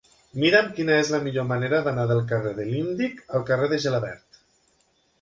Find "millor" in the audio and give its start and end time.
1.27-1.45